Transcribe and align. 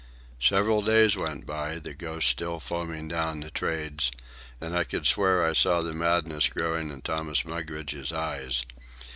Several 0.39 0.81
days 0.81 1.15
went 1.15 1.45
by, 1.45 1.77
the 1.77 1.93
Ghost 1.93 2.27
still 2.27 2.59
foaming 2.59 3.07
down 3.07 3.41
the 3.41 3.51
trades, 3.51 4.09
and 4.59 4.75
I 4.75 4.83
could 4.83 5.05
swear 5.05 5.45
I 5.45 5.53
saw 5.53 5.83
madness 5.83 6.47
growing 6.49 6.89
in 6.89 7.01
Thomas 7.01 7.45
Mugridge's 7.45 8.11
eyes. 8.11 8.65